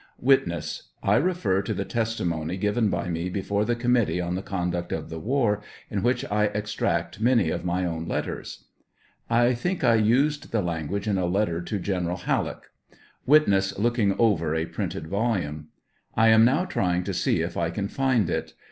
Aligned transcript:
Witness. 0.19 0.89
I 1.03 1.15
refer 1.17 1.61
to 1.61 1.75
the 1.75 1.85
testimony 1.85 2.57
given 2.57 2.89
by 2.89 3.07
me 3.09 3.29
before 3.29 3.65
the 3.65 3.75
Committee 3.75 4.19
on 4.19 4.33
the 4.33 4.41
Conduct 4.41 4.91
of 4.91 5.11
the 5.11 5.19
War, 5.19 5.61
in 5.91 6.01
which 6.01 6.25
I 6.31 6.45
extract 6.45 7.21
many 7.21 7.51
of 7.51 7.63
my 7.63 7.85
own 7.85 8.07
letters. 8.07 8.65
I 9.29 9.53
think 9.53 9.83
I 9.83 9.93
used 9.93 10.51
the 10.51 10.63
language 10.63 11.07
in 11.07 11.19
a 11.19 11.27
letter 11.27 11.61
to 11.61 11.77
General 11.77 12.17
Halleck. 12.17 12.71
(Witness 13.27 13.77
looking 13.77 14.15
over 14.17 14.55
a 14.55 14.65
printed 14.65 15.05
volume.) 15.05 15.67
I 16.17 16.29
am 16.29 16.43
now 16.45 16.65
trying 16.65 17.03
to 17.03 17.13
see 17.13 17.41
if 17.41 17.55
I 17.55 17.69
can 17.69 17.87
find 17.87 18.27
it. 18.27 18.55